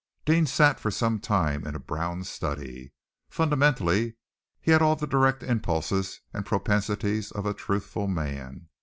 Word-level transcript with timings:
Deane 0.25 0.47
sat 0.47 0.79
for 0.79 0.89
some 0.89 1.19
time 1.19 1.63
in 1.63 1.75
a 1.75 1.79
brown 1.79 2.23
study. 2.23 2.91
Fundamentally 3.29 4.15
he 4.59 4.71
had 4.71 4.81
all 4.81 4.95
the 4.95 5.05
direct 5.05 5.43
impulses 5.43 6.21
and 6.33 6.43
propensities 6.43 7.31
of 7.31 7.45
a 7.45 7.53
truthful 7.53 8.07
man. 8.07 8.67